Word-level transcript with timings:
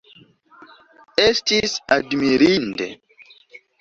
Estis 1.25 1.75
admirinde! 1.97 2.89